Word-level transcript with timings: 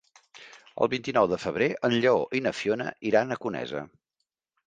El 0.83 0.87
vint-i-nou 0.93 1.27
de 1.33 1.37
febrer 1.43 1.67
en 1.89 1.93
Lleó 2.05 2.23
i 2.39 2.43
na 2.45 2.53
Fiona 2.61 2.87
iran 3.11 3.35
a 3.35 3.37
Conesa. 3.45 3.83